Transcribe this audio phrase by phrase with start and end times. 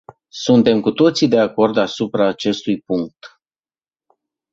[0.29, 3.39] Suntem cu toții de acord asupra acestui punct.